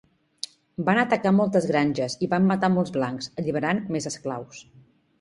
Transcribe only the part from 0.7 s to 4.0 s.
Van atacar moltes granges i van matar molts blancs, alliberant